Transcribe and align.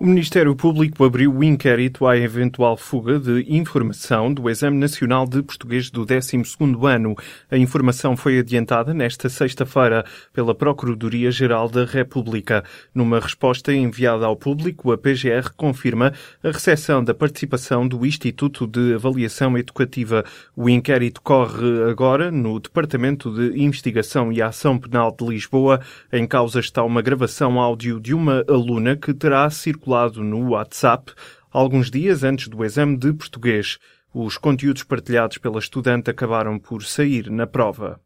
O 0.00 0.06
Ministério 0.06 0.54
Público 0.54 1.04
abriu 1.04 1.34
o 1.34 1.42
inquérito 1.42 2.06
à 2.06 2.16
eventual 2.16 2.76
fuga 2.76 3.18
de 3.18 3.44
informação 3.48 4.32
do 4.32 4.48
Exame 4.48 4.78
Nacional 4.78 5.26
de 5.26 5.42
Português 5.42 5.90
do 5.90 6.06
12º 6.06 6.86
ano. 6.86 7.16
A 7.50 7.58
informação 7.58 8.16
foi 8.16 8.38
adiantada 8.38 8.94
nesta 8.94 9.28
sexta-feira 9.28 10.04
pela 10.32 10.54
Procuradoria-Geral 10.54 11.68
da 11.68 11.84
República. 11.84 12.62
Numa 12.94 13.18
resposta 13.18 13.72
enviada 13.74 14.24
ao 14.24 14.36
público, 14.36 14.92
a 14.92 14.96
PGR 14.96 15.50
confirma 15.56 16.12
a 16.44 16.48
recepção 16.52 17.02
da 17.02 17.12
participação 17.12 17.88
do 17.88 18.06
Instituto 18.06 18.68
de 18.68 18.94
Avaliação 18.94 19.58
Educativa. 19.58 20.24
O 20.56 20.68
inquérito 20.68 21.20
corre 21.20 21.90
agora 21.90 22.30
no 22.30 22.60
Departamento 22.60 23.34
de 23.34 23.60
Investigação 23.60 24.32
e 24.32 24.40
Ação 24.40 24.78
Penal 24.78 25.10
de 25.10 25.26
Lisboa. 25.26 25.80
Em 26.12 26.24
causa 26.24 26.60
está 26.60 26.84
uma 26.84 27.02
gravação 27.02 27.58
áudio 27.58 27.98
de 27.98 28.14
uma 28.14 28.44
aluna 28.48 28.94
que 28.94 29.12
terá 29.12 29.50
circulado 29.50 29.87
circulado 29.88 30.22
no 30.22 30.50
WhatsApp 30.50 31.12
alguns 31.50 31.90
dias 31.90 32.22
antes 32.22 32.48
do 32.48 32.62
exame 32.62 32.94
de 32.94 33.10
português. 33.14 33.78
Os 34.12 34.36
conteúdos 34.36 34.82
partilhados 34.82 35.38
pela 35.38 35.58
estudante 35.58 36.10
acabaram 36.10 36.58
por 36.58 36.84
sair 36.84 37.30
na 37.30 37.46
prova. 37.46 37.98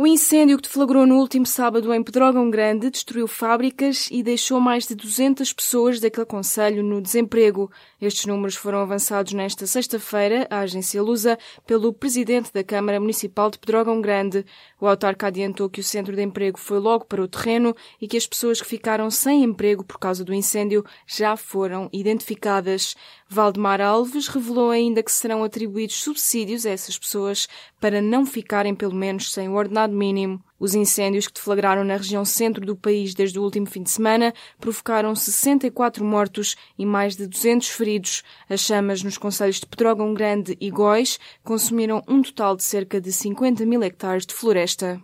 O 0.00 0.06
incêndio 0.06 0.56
que 0.58 0.62
deflagrou 0.62 1.04
no 1.08 1.16
último 1.16 1.44
sábado 1.44 1.92
em 1.92 2.00
Pedrógão 2.04 2.48
Grande 2.48 2.88
destruiu 2.88 3.26
fábricas 3.26 4.08
e 4.12 4.22
deixou 4.22 4.60
mais 4.60 4.86
de 4.86 4.94
200 4.94 5.52
pessoas 5.52 5.98
daquele 5.98 6.24
conselho 6.24 6.84
no 6.84 7.02
desemprego. 7.02 7.68
Estes 8.00 8.24
números 8.26 8.54
foram 8.54 8.78
avançados 8.78 9.32
nesta 9.32 9.66
sexta-feira 9.66 10.46
à 10.50 10.60
agência 10.60 11.02
Lusa 11.02 11.36
pelo 11.66 11.92
presidente 11.92 12.52
da 12.52 12.62
Câmara 12.62 13.00
Municipal 13.00 13.50
de 13.50 13.58
Pedrógão 13.58 14.00
Grande. 14.00 14.46
O 14.80 14.86
autarca 14.86 15.26
adiantou 15.26 15.68
que 15.68 15.80
o 15.80 15.84
centro 15.84 16.14
de 16.14 16.22
emprego 16.22 16.60
foi 16.60 16.78
logo 16.78 17.04
para 17.04 17.20
o 17.20 17.26
terreno 17.26 17.74
e 18.00 18.06
que 18.06 18.16
as 18.16 18.24
pessoas 18.24 18.62
que 18.62 18.68
ficaram 18.68 19.10
sem 19.10 19.42
emprego 19.42 19.82
por 19.82 19.98
causa 19.98 20.24
do 20.24 20.32
incêndio 20.32 20.84
já 21.08 21.36
foram 21.36 21.90
identificadas. 21.92 22.94
Valdemar 23.28 23.80
Alves 23.80 24.28
revelou 24.28 24.70
ainda 24.70 25.02
que 25.02 25.10
serão 25.10 25.42
atribuídos 25.42 25.96
subsídios 25.96 26.64
a 26.64 26.70
essas 26.70 26.96
pessoas 26.96 27.48
para 27.80 28.00
não 28.00 28.24
ficarem 28.24 28.76
pelo 28.76 28.94
menos 28.94 29.32
sem 29.32 29.48
o 29.48 29.54
ordenado 29.54 29.87
mínimo. 29.92 30.42
Os 30.58 30.74
incêndios 30.74 31.26
que 31.26 31.34
deflagraram 31.34 31.84
na 31.84 31.96
região 31.96 32.24
centro 32.24 32.64
do 32.66 32.76
país 32.76 33.14
desde 33.14 33.38
o 33.38 33.42
último 33.42 33.66
fim 33.66 33.82
de 33.82 33.90
semana 33.90 34.34
provocaram 34.58 35.14
64 35.14 36.04
mortos 36.04 36.56
e 36.78 36.84
mais 36.84 37.16
de 37.16 37.26
200 37.26 37.68
feridos. 37.68 38.22
As 38.48 38.60
chamas 38.60 39.02
nos 39.02 39.16
concelhos 39.16 39.60
de 39.60 39.66
Pedrógão 39.66 40.12
Grande 40.14 40.56
e 40.60 40.70
Góis 40.70 41.18
consumiram 41.44 42.02
um 42.08 42.22
total 42.22 42.56
de 42.56 42.64
cerca 42.64 43.00
de 43.00 43.12
50 43.12 43.64
mil 43.64 43.82
hectares 43.82 44.26
de 44.26 44.34
floresta. 44.34 45.00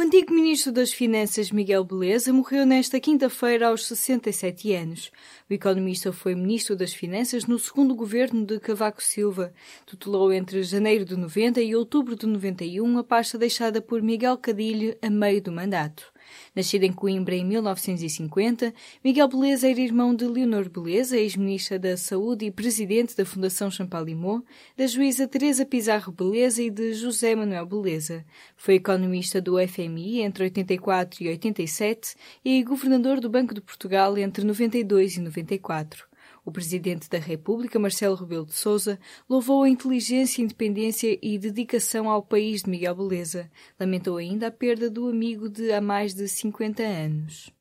O 0.00 0.02
antigo 0.02 0.32
ministro 0.32 0.72
das 0.72 0.94
Finanças, 0.94 1.50
Miguel 1.50 1.84
Beleza, 1.84 2.32
morreu 2.32 2.64
nesta 2.64 2.98
quinta-feira 2.98 3.68
aos 3.68 3.86
67 3.86 4.72
anos. 4.72 5.12
O 5.48 5.52
economista 5.52 6.10
foi 6.10 6.34
ministro 6.34 6.74
das 6.74 6.94
Finanças 6.94 7.44
no 7.44 7.58
segundo 7.58 7.94
governo 7.94 8.46
de 8.46 8.58
Cavaco 8.58 9.02
Silva. 9.02 9.52
Tutelou 9.84 10.32
entre 10.32 10.62
janeiro 10.62 11.04
de 11.04 11.18
90 11.18 11.60
e 11.60 11.76
outubro 11.76 12.16
de 12.16 12.26
91 12.26 12.96
a 12.96 13.04
pasta 13.04 13.36
deixada 13.36 13.82
por 13.82 14.00
Miguel 14.00 14.38
Cadilho 14.38 14.96
a 15.02 15.10
meio 15.10 15.42
do 15.42 15.52
mandato. 15.52 16.09
Nascido 16.54 16.84
em 16.84 16.92
Coimbra 16.92 17.34
em 17.34 17.44
1950, 17.44 18.74
Miguel 19.04 19.28
Beleza 19.28 19.68
era 19.68 19.80
irmão 19.80 20.14
de 20.14 20.26
Leonor 20.26 20.68
Beleza, 20.68 21.16
ex-ministra 21.16 21.78
da 21.78 21.96
Saúde 21.96 22.46
e 22.46 22.50
presidente 22.50 23.16
da 23.16 23.24
Fundação 23.24 23.70
Champalimau, 23.70 24.42
da 24.76 24.86
juíza 24.86 25.26
Teresa 25.26 25.64
Pizarro 25.64 26.12
Beleza 26.12 26.62
e 26.62 26.70
de 26.70 26.92
José 26.94 27.34
Manuel 27.34 27.66
Beleza. 27.66 28.24
Foi 28.56 28.74
economista 28.74 29.40
do 29.40 29.56
FMI 29.66 30.20
entre 30.20 30.44
84 30.44 31.24
e 31.24 31.28
87 31.28 32.14
e 32.44 32.62
governador 32.62 33.20
do 33.20 33.30
Banco 33.30 33.54
de 33.54 33.60
Portugal 33.60 34.18
entre 34.18 34.44
92 34.44 35.16
e 35.16 35.20
94. 35.20 36.09
O 36.44 36.50
presidente 36.50 37.08
da 37.08 37.18
República, 37.18 37.78
Marcelo 37.78 38.14
Rebelo 38.14 38.46
de 38.46 38.54
Sousa, 38.54 38.98
louvou 39.28 39.62
a 39.62 39.68
inteligência, 39.68 40.42
independência 40.42 41.18
e 41.22 41.38
dedicação 41.38 42.08
ao 42.08 42.22
país 42.22 42.62
de 42.62 42.70
Miguel 42.70 42.94
Beleza. 42.94 43.50
Lamentou 43.78 44.16
ainda 44.16 44.46
a 44.46 44.50
perda 44.50 44.90
do 44.90 45.08
amigo 45.08 45.48
de 45.48 45.72
há 45.72 45.80
mais 45.80 46.14
de 46.14 46.26
50 46.28 46.82
anos. 46.82 47.52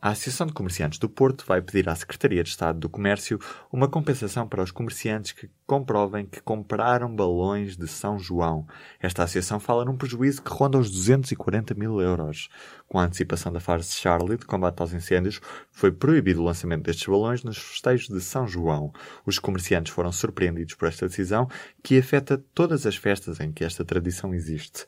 A 0.00 0.10
Associação 0.10 0.46
de 0.46 0.52
Comerciantes 0.52 0.98
do 0.98 1.08
Porto 1.08 1.44
vai 1.46 1.62
pedir 1.62 1.88
à 1.88 1.94
Secretaria 1.94 2.44
de 2.44 2.50
Estado 2.50 2.78
do 2.78 2.88
Comércio 2.88 3.40
uma 3.72 3.88
compensação 3.88 4.46
para 4.46 4.62
os 4.62 4.70
comerciantes 4.70 5.32
que 5.32 5.48
comprovem 5.66 6.26
que 6.26 6.40
compraram 6.42 7.16
balões 7.16 7.78
de 7.78 7.88
São 7.88 8.18
João. 8.18 8.66
Esta 9.00 9.22
associação 9.22 9.58
fala 9.58 9.86
num 9.86 9.96
prejuízo 9.96 10.42
que 10.42 10.52
ronda 10.52 10.78
os 10.78 10.90
240 10.90 11.74
mil 11.74 11.98
euros. 11.98 12.50
Com 12.86 12.98
a 12.98 13.04
antecipação 13.04 13.50
da 13.50 13.58
fase 13.58 13.90
Charlie 13.90 14.36
de 14.36 14.44
combate 14.44 14.80
aos 14.80 14.92
incêndios, 14.92 15.40
foi 15.72 15.90
proibido 15.90 16.42
o 16.42 16.44
lançamento 16.44 16.84
destes 16.84 17.08
balões 17.08 17.42
nos 17.42 17.56
festejos 17.56 18.08
de 18.08 18.20
São 18.20 18.46
João. 18.46 18.92
Os 19.24 19.38
comerciantes 19.38 19.92
foram 19.92 20.12
surpreendidos 20.12 20.74
por 20.74 20.88
esta 20.88 21.08
decisão, 21.08 21.48
que 21.82 21.98
afeta 21.98 22.36
todas 22.54 22.86
as 22.86 22.96
festas 22.96 23.40
em 23.40 23.50
que 23.50 23.64
esta 23.64 23.82
tradição 23.82 24.34
existe. 24.34 24.84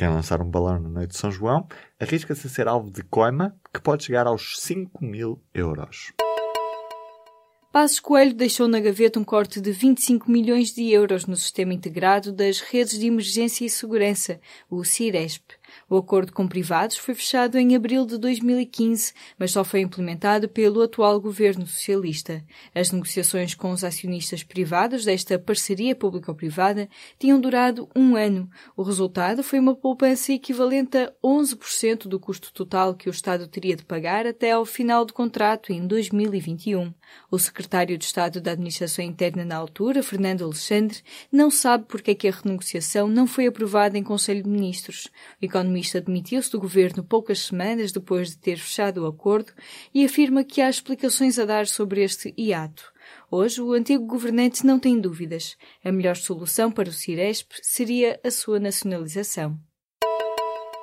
Quem 0.00 0.08
lançar 0.08 0.40
um 0.40 0.50
balão 0.50 0.80
na 0.80 0.88
noite 0.88 1.10
de 1.10 1.18
São 1.18 1.30
João 1.30 1.68
arrisca-se 2.00 2.46
a 2.46 2.50
ser 2.50 2.66
alvo 2.66 2.90
de 2.90 3.02
coima 3.02 3.54
que 3.70 3.82
pode 3.82 4.04
chegar 4.04 4.26
aos 4.26 4.58
5 4.58 5.04
mil 5.04 5.38
euros. 5.52 6.10
Passos 7.70 8.00
Coelho 8.00 8.32
deixou 8.32 8.66
na 8.66 8.80
gaveta 8.80 9.20
um 9.20 9.24
corte 9.24 9.60
de 9.60 9.70
25 9.70 10.30
milhões 10.30 10.72
de 10.72 10.90
euros 10.90 11.26
no 11.26 11.36
Sistema 11.36 11.74
Integrado 11.74 12.32
das 12.32 12.60
Redes 12.60 12.98
de 12.98 13.08
Emergência 13.08 13.66
e 13.66 13.68
Segurança, 13.68 14.40
o 14.70 14.82
CIRESP. 14.84 15.59
O 15.88 15.96
acordo 15.96 16.32
com 16.32 16.46
privados 16.46 16.96
foi 16.96 17.14
fechado 17.14 17.58
em 17.58 17.74
abril 17.74 18.06
de 18.06 18.18
2015, 18.18 19.12
mas 19.38 19.52
só 19.52 19.64
foi 19.64 19.80
implementado 19.80 20.48
pelo 20.48 20.82
atual 20.82 21.20
governo 21.20 21.66
socialista. 21.66 22.44
As 22.74 22.90
negociações 22.90 23.54
com 23.54 23.70
os 23.70 23.84
acionistas 23.84 24.42
privados 24.42 25.04
desta 25.04 25.38
parceria 25.38 25.94
público-privada 25.94 26.88
tinham 27.18 27.40
durado 27.40 27.88
um 27.94 28.16
ano. 28.16 28.48
O 28.76 28.82
resultado 28.82 29.42
foi 29.42 29.58
uma 29.58 29.74
poupança 29.74 30.32
equivalente 30.32 30.96
a 30.96 31.12
11% 31.24 32.08
do 32.08 32.20
custo 32.20 32.52
total 32.52 32.94
que 32.94 33.08
o 33.08 33.10
Estado 33.10 33.46
teria 33.46 33.76
de 33.76 33.84
pagar 33.84 34.26
até 34.26 34.52
ao 34.52 34.64
final 34.64 35.04
do 35.04 35.12
contrato 35.12 35.72
em 35.72 35.86
2021. 35.86 36.92
O 37.30 37.38
secretário 37.38 37.98
de 37.98 38.04
Estado 38.04 38.40
da 38.40 38.52
Administração 38.52 39.04
Interna 39.04 39.44
na 39.44 39.56
altura, 39.56 40.02
Fernando 40.02 40.44
Alexandre, 40.44 41.00
não 41.30 41.50
sabe 41.50 41.84
porque 41.86 42.12
é 42.12 42.14
que 42.14 42.28
a 42.28 42.32
renegociação 42.32 43.08
não 43.08 43.26
foi 43.26 43.46
aprovada 43.46 43.98
em 43.98 44.02
Conselho 44.02 44.42
de 44.42 44.48
Ministros. 44.48 45.08
O 45.40 45.44
economista 45.60 46.00
demitiu-se 46.00 46.50
do 46.50 46.58
governo 46.58 47.04
poucas 47.04 47.40
semanas 47.40 47.92
depois 47.92 48.30
de 48.30 48.38
ter 48.38 48.56
fechado 48.56 49.02
o 49.02 49.06
acordo 49.06 49.52
e 49.94 50.04
afirma 50.04 50.42
que 50.42 50.60
há 50.60 50.68
explicações 50.68 51.38
a 51.38 51.44
dar 51.44 51.66
sobre 51.66 52.02
este 52.02 52.34
hiato. 52.36 52.92
Hoje, 53.30 53.60
o 53.60 53.72
antigo 53.72 54.06
governante 54.06 54.64
não 54.64 54.78
tem 54.78 54.98
dúvidas. 54.98 55.56
A 55.84 55.92
melhor 55.92 56.16
solução 56.16 56.72
para 56.72 56.88
o 56.88 56.92
Ciresp 56.92 57.52
seria 57.62 58.18
a 58.24 58.30
sua 58.30 58.58
nacionalização. 58.58 59.58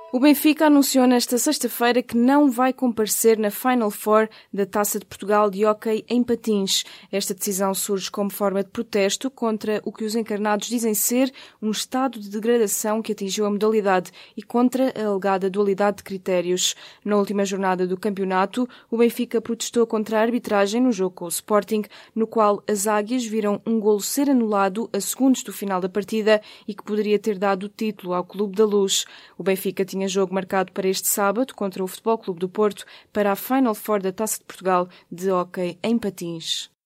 O 0.09 0.21
Benfica 0.21 0.67
anunciou 0.67 1.05
nesta 1.05 1.37
sexta-feira 1.37 2.01
que 2.01 2.15
não 2.15 2.49
vai 2.49 2.71
comparecer 2.71 3.37
na 3.37 3.51
Final 3.51 3.91
Four 3.91 4.29
da 4.53 4.65
Taça 4.65 4.99
de 4.99 5.05
Portugal 5.05 5.49
de 5.49 5.65
Hockey 5.65 6.05
em 6.07 6.23
Patins. 6.23 6.85
Esta 7.11 7.33
decisão 7.33 7.73
surge 7.73 8.09
como 8.09 8.31
forma 8.31 8.63
de 8.63 8.69
protesto 8.69 9.29
contra 9.29 9.81
o 9.83 9.91
que 9.91 10.05
os 10.05 10.15
encarnados 10.15 10.69
dizem 10.69 10.93
ser 10.93 11.29
um 11.61 11.71
estado 11.71 12.21
de 12.21 12.29
degradação 12.29 13.01
que 13.01 13.11
atingiu 13.11 13.45
a 13.45 13.49
modalidade 13.49 14.09
e 14.35 14.41
contra 14.41 14.93
a 14.95 15.07
alegada 15.07 15.49
dualidade 15.49 15.97
de 15.97 16.03
critérios. 16.03 16.73
Na 17.03 17.17
última 17.17 17.43
jornada 17.43 17.85
do 17.85 17.97
campeonato, 17.97 18.67
o 18.89 18.97
Benfica 18.97 19.41
protestou 19.41 19.85
contra 19.85 20.19
a 20.19 20.21
arbitragem 20.21 20.79
no 20.79 20.91
jogo 20.93 21.15
com 21.15 21.25
o 21.25 21.29
Sporting, 21.29 21.83
no 22.15 22.25
qual 22.25 22.63
as 22.65 22.87
águias 22.87 23.25
viram 23.25 23.61
um 23.67 23.77
golo 23.77 23.99
ser 23.99 24.29
anulado 24.29 24.89
a 24.93 25.01
segundos 25.01 25.43
do 25.43 25.51
final 25.51 25.81
da 25.81 25.89
partida 25.89 26.41
e 26.65 26.73
que 26.73 26.83
poderia 26.83 27.19
ter 27.19 27.37
dado 27.37 27.65
o 27.65 27.69
título 27.69 28.13
ao 28.13 28.23
Clube 28.23 28.55
da 28.55 28.63
Luz. 28.63 29.03
O 29.37 29.43
Benfica 29.43 29.83
tinha 29.83 29.96
tinha 29.97 30.07
jogo 30.07 30.33
marcado 30.33 30.71
para 30.71 30.87
este 30.87 31.07
sábado 31.07 31.55
contra 31.55 31.83
o 31.83 31.87
Futebol 31.87 32.19
Clube 32.19 32.39
do 32.39 32.47
Porto 32.47 32.85
para 33.11 33.31
a 33.31 33.35
Final 33.35 33.73
Four 33.73 34.01
da 34.01 34.11
Taça 34.11 34.37
de 34.37 34.45
Portugal 34.45 34.87
de 35.11 35.31
Hockey 35.31 35.79
em 35.81 35.97
Patins. 35.97 36.76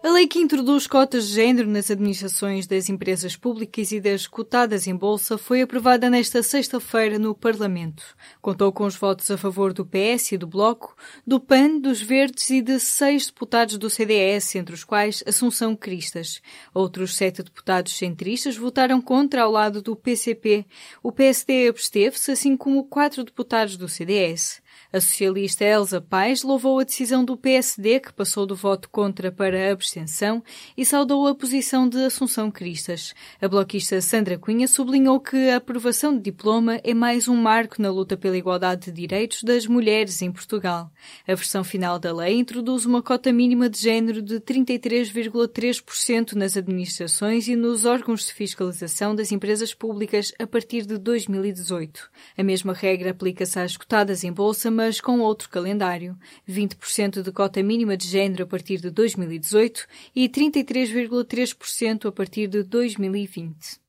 A 0.00 0.10
lei 0.10 0.28
que 0.28 0.38
introduz 0.38 0.86
cotas 0.86 1.26
de 1.26 1.34
género 1.34 1.68
nas 1.68 1.90
administrações 1.90 2.68
das 2.68 2.88
empresas 2.88 3.34
públicas 3.34 3.90
e 3.90 4.00
das 4.00 4.28
cotadas 4.28 4.86
em 4.86 4.94
bolsa 4.94 5.36
foi 5.36 5.60
aprovada 5.60 6.08
nesta 6.08 6.40
sexta-feira 6.40 7.18
no 7.18 7.34
Parlamento. 7.34 8.04
Contou 8.40 8.72
com 8.72 8.84
os 8.84 8.94
votos 8.94 9.28
a 9.28 9.36
favor 9.36 9.72
do 9.72 9.84
PS 9.84 10.32
e 10.32 10.38
do 10.38 10.46
Bloco, 10.46 10.96
do 11.26 11.40
PAN, 11.40 11.80
dos 11.80 12.00
Verdes 12.00 12.48
e 12.48 12.62
de 12.62 12.78
seis 12.78 13.26
deputados 13.26 13.76
do 13.76 13.90
CDS, 13.90 14.54
entre 14.54 14.72
os 14.72 14.84
quais 14.84 15.24
Assunção 15.26 15.74
Cristas. 15.74 16.40
Outros 16.72 17.16
sete 17.16 17.42
deputados 17.42 17.98
centristas 17.98 18.56
votaram 18.56 19.00
contra 19.00 19.42
ao 19.42 19.50
lado 19.50 19.82
do 19.82 19.96
PCP. 19.96 20.64
O 21.02 21.10
PSD 21.10 21.66
absteve-se, 21.66 22.30
assim 22.30 22.56
como 22.56 22.84
quatro 22.84 23.24
deputados 23.24 23.76
do 23.76 23.88
CDS. 23.88 24.62
A 24.90 25.02
socialista 25.02 25.66
Elsa 25.66 26.00
Paes 26.00 26.42
louvou 26.42 26.78
a 26.78 26.82
decisão 26.82 27.22
do 27.22 27.36
PSD, 27.36 28.00
que 28.00 28.10
passou 28.10 28.46
do 28.46 28.56
voto 28.56 28.88
contra 28.88 29.30
para 29.30 29.68
a 29.68 29.70
abstenção, 29.70 30.42
e 30.74 30.82
saudou 30.82 31.26
a 31.26 31.34
posição 31.34 31.86
de 31.86 31.98
Assunção 31.98 32.50
Cristas. 32.50 33.14
A 33.38 33.46
bloquista 33.46 34.00
Sandra 34.00 34.38
Cunha 34.38 34.66
sublinhou 34.66 35.20
que 35.20 35.50
a 35.50 35.56
aprovação 35.56 36.16
de 36.16 36.22
diploma 36.22 36.80
é 36.82 36.94
mais 36.94 37.28
um 37.28 37.36
marco 37.36 37.82
na 37.82 37.90
luta 37.90 38.16
pela 38.16 38.38
igualdade 38.38 38.86
de 38.86 38.92
direitos 38.92 39.42
das 39.42 39.66
mulheres 39.66 40.22
em 40.22 40.32
Portugal. 40.32 40.90
A 41.26 41.34
versão 41.34 41.62
final 41.62 41.98
da 41.98 42.10
lei 42.10 42.38
introduz 42.38 42.86
uma 42.86 43.02
cota 43.02 43.30
mínima 43.30 43.68
de 43.68 43.78
género 43.78 44.22
de 44.22 44.40
33,3% 44.40 46.32
nas 46.32 46.56
administrações 46.56 47.46
e 47.46 47.54
nos 47.54 47.84
órgãos 47.84 48.24
de 48.24 48.32
fiscalização 48.32 49.14
das 49.14 49.32
empresas 49.32 49.74
públicas 49.74 50.32
a 50.38 50.46
partir 50.46 50.86
de 50.86 50.96
2018. 50.96 52.08
A 52.38 52.42
mesma 52.42 52.72
regra 52.72 53.10
aplica-se 53.10 53.60
às 53.60 53.76
cotadas 53.76 54.24
em 54.24 54.32
bolsa, 54.32 54.77
mas 54.78 55.00
com 55.00 55.18
outro 55.18 55.50
calendário. 55.50 56.16
20% 56.48 57.20
de 57.20 57.32
cota 57.32 57.60
mínima 57.64 57.96
de 57.96 58.06
género 58.06 58.44
a 58.44 58.46
partir 58.46 58.80
de 58.80 58.90
2018 58.90 59.88
e 60.14 60.28
33,3% 60.28 62.06
a 62.06 62.12
partir 62.12 62.46
de 62.46 62.62
2020. 62.62 63.87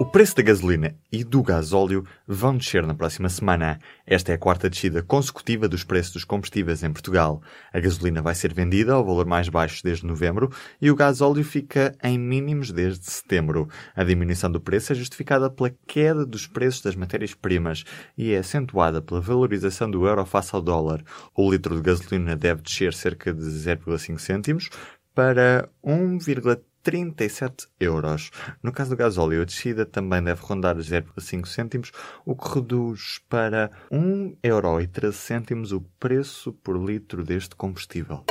O 0.00 0.06
preço 0.06 0.36
da 0.36 0.44
gasolina 0.44 0.94
e 1.10 1.24
do 1.24 1.42
gasóleo 1.42 2.04
vão 2.24 2.56
descer 2.56 2.86
na 2.86 2.94
próxima 2.94 3.28
semana. 3.28 3.80
Esta 4.06 4.30
é 4.30 4.36
a 4.36 4.38
quarta 4.38 4.70
descida 4.70 5.02
consecutiva 5.02 5.68
dos 5.68 5.82
preços 5.82 6.12
dos 6.12 6.24
combustíveis 6.24 6.84
em 6.84 6.92
Portugal. 6.92 7.42
A 7.72 7.80
gasolina 7.80 8.22
vai 8.22 8.36
ser 8.36 8.54
vendida 8.54 8.92
ao 8.92 9.04
valor 9.04 9.26
mais 9.26 9.48
baixo 9.48 9.82
desde 9.82 10.06
novembro 10.06 10.52
e 10.80 10.88
o 10.88 10.94
gasóleo 10.94 11.42
fica 11.42 11.96
em 12.00 12.16
mínimos 12.16 12.70
desde 12.70 13.10
setembro. 13.10 13.68
A 13.96 14.04
diminuição 14.04 14.52
do 14.52 14.60
preço 14.60 14.92
é 14.92 14.94
justificada 14.94 15.50
pela 15.50 15.74
queda 15.84 16.24
dos 16.24 16.46
preços 16.46 16.82
das 16.82 16.94
matérias-primas 16.94 17.82
e 18.16 18.32
é 18.32 18.38
acentuada 18.38 19.02
pela 19.02 19.20
valorização 19.20 19.90
do 19.90 20.06
euro 20.06 20.24
face 20.24 20.54
ao 20.54 20.62
dólar. 20.62 21.02
O 21.34 21.50
litro 21.50 21.74
de 21.74 21.82
gasolina 21.82 22.36
deve 22.36 22.62
descer 22.62 22.94
cerca 22.94 23.34
de 23.34 23.42
0,5 23.42 24.20
cêntimos 24.20 24.70
para 25.12 25.68
1,3 25.84 26.60
37 26.88 27.68
euros. 27.78 28.30
No 28.62 28.72
caso 28.72 28.88
do 28.88 28.96
gasóleo, 28.96 29.42
a 29.42 29.44
descida 29.44 29.84
também 29.84 30.22
deve 30.22 30.40
rondar 30.40 30.74
0,5 30.74 31.46
cêntimos, 31.46 31.92
o 32.24 32.34
que 32.34 32.54
reduz 32.54 33.20
para 33.28 33.70
1,13 33.92 34.32
euro 34.42 35.76
o 35.76 35.80
preço 36.00 36.50
por 36.50 36.82
litro 36.82 37.22
deste 37.22 37.54
combustível. 37.54 38.24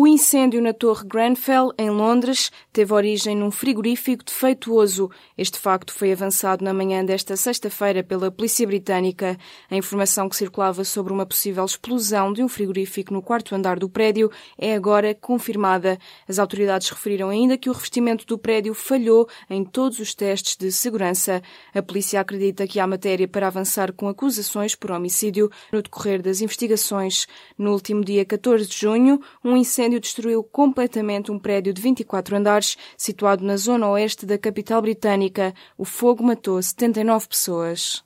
O 0.00 0.06
incêndio 0.06 0.62
na 0.62 0.72
Torre 0.72 1.04
Grenfell, 1.04 1.72
em 1.76 1.90
Londres, 1.90 2.52
teve 2.72 2.94
origem 2.94 3.34
num 3.34 3.50
frigorífico 3.50 4.24
defeituoso. 4.24 5.10
Este 5.36 5.58
facto 5.58 5.92
foi 5.92 6.12
avançado 6.12 6.64
na 6.64 6.72
manhã 6.72 7.04
desta 7.04 7.36
sexta-feira 7.36 8.04
pela 8.04 8.30
Polícia 8.30 8.64
Britânica. 8.64 9.36
A 9.68 9.74
informação 9.74 10.28
que 10.28 10.36
circulava 10.36 10.84
sobre 10.84 11.12
uma 11.12 11.26
possível 11.26 11.64
explosão 11.64 12.32
de 12.32 12.44
um 12.44 12.48
frigorífico 12.48 13.12
no 13.12 13.20
quarto 13.20 13.56
andar 13.56 13.80
do 13.80 13.88
prédio 13.88 14.30
é 14.56 14.72
agora 14.72 15.16
confirmada. 15.16 15.98
As 16.28 16.38
autoridades 16.38 16.88
referiram 16.90 17.28
ainda 17.28 17.58
que 17.58 17.68
o 17.68 17.72
revestimento 17.72 18.24
do 18.24 18.38
prédio 18.38 18.74
falhou 18.74 19.28
em 19.50 19.64
todos 19.64 19.98
os 19.98 20.14
testes 20.14 20.56
de 20.56 20.70
segurança. 20.70 21.42
A 21.74 21.82
polícia 21.82 22.20
acredita 22.20 22.68
que 22.68 22.78
há 22.78 22.86
matéria 22.86 23.26
para 23.26 23.48
avançar 23.48 23.92
com 23.92 24.06
acusações 24.06 24.76
por 24.76 24.92
homicídio 24.92 25.50
no 25.72 25.82
decorrer 25.82 26.22
das 26.22 26.40
investigações. 26.40 27.26
No 27.58 27.72
último 27.72 28.04
dia 28.04 28.24
14 28.24 28.64
de 28.64 28.76
junho, 28.76 29.20
um 29.44 29.56
incêndio 29.56 29.87
incêndio 29.88 30.00
destruiu 30.00 30.44
completamente 30.44 31.32
um 31.32 31.38
prédio 31.38 31.72
de 31.72 31.80
24 31.80 32.36
andares 32.36 32.76
situado 32.96 33.42
na 33.42 33.56
zona 33.56 33.88
oeste 33.88 34.26
da 34.26 34.36
capital 34.36 34.82
britânica. 34.82 35.54
O 35.78 35.84
fogo 35.84 36.22
matou 36.22 36.62
79 36.62 37.28
pessoas. 37.28 38.04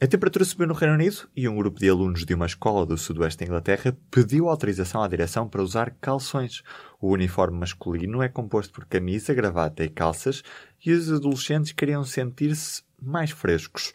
A 0.00 0.06
temperatura 0.06 0.44
subiu 0.44 0.66
no 0.68 0.74
Reino 0.74 0.94
Unido 0.94 1.28
e 1.34 1.48
um 1.48 1.56
grupo 1.56 1.80
de 1.80 1.88
alunos 1.88 2.24
de 2.24 2.34
uma 2.34 2.46
escola 2.46 2.86
do 2.86 2.96
sudoeste 2.96 3.40
da 3.40 3.46
Inglaterra 3.46 3.96
pediu 4.10 4.48
autorização 4.48 5.02
à 5.02 5.08
direção 5.08 5.48
para 5.48 5.62
usar 5.62 5.90
calções. 6.00 6.62
O 7.00 7.10
uniforme 7.10 7.58
masculino 7.58 8.22
é 8.22 8.28
composto 8.28 8.72
por 8.72 8.84
camisa, 8.84 9.34
gravata 9.34 9.82
e 9.82 9.88
calças 9.88 10.42
e 10.84 10.92
os 10.92 11.10
adolescentes 11.10 11.72
queriam 11.72 12.04
sentir-se 12.04 12.82
mais 13.02 13.30
frescos. 13.30 13.92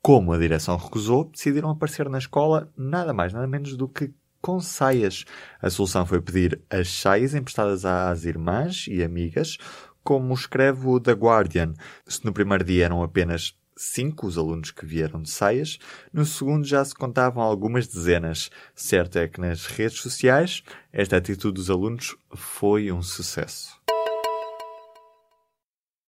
Como 0.00 0.32
a 0.32 0.38
direção 0.38 0.76
recusou, 0.76 1.24
decidiram 1.24 1.68
aparecer 1.70 2.08
na 2.08 2.18
escola 2.18 2.72
nada 2.76 3.12
mais 3.12 3.32
nada 3.32 3.46
menos 3.46 3.76
do 3.76 3.88
que 3.88 4.10
com 4.42 4.60
saias. 4.60 5.24
A 5.62 5.70
solução 5.70 6.04
foi 6.04 6.20
pedir 6.20 6.60
as 6.68 6.90
saias 6.90 7.34
emprestadas 7.34 7.86
às 7.86 8.24
irmãs 8.24 8.86
e 8.88 9.02
amigas, 9.02 9.56
como 10.04 10.34
escreve 10.34 10.86
o 10.86 11.00
The 11.00 11.12
Guardian. 11.12 11.74
Se 12.06 12.24
no 12.24 12.32
primeiro 12.32 12.64
dia 12.64 12.84
eram 12.84 13.02
apenas 13.02 13.56
cinco 13.76 14.26
os 14.26 14.36
alunos 14.36 14.70
que 14.70 14.84
vieram 14.84 15.22
de 15.22 15.30
saias, 15.30 15.78
no 16.12 16.26
segundo 16.26 16.66
já 16.66 16.84
se 16.84 16.94
contavam 16.94 17.42
algumas 17.42 17.86
dezenas. 17.86 18.50
Certo 18.74 19.18
é 19.18 19.28
que 19.28 19.40
nas 19.40 19.66
redes 19.66 20.00
sociais 20.00 20.62
esta 20.92 21.16
atitude 21.16 21.54
dos 21.54 21.70
alunos 21.70 22.16
foi 22.34 22.92
um 22.92 23.02
sucesso. 23.02 23.81